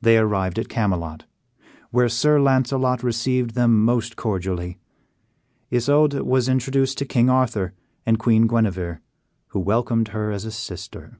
They 0.00 0.16
arrived 0.16 0.58
at 0.58 0.70
Camelot, 0.70 1.26
where 1.90 2.08
Sir 2.08 2.40
Launcelot 2.40 3.02
received 3.02 3.50
them 3.50 3.84
most 3.84 4.16
cordially. 4.16 4.78
Isoude 5.70 6.22
was 6.22 6.48
introduced 6.48 6.96
to 6.96 7.04
King 7.04 7.28
Arthur 7.28 7.74
and 8.06 8.18
Queen 8.18 8.46
Guenever, 8.46 9.02
who 9.48 9.60
welcomed 9.60 10.08
her 10.16 10.32
as 10.32 10.46
a 10.46 10.50
sister. 10.50 11.18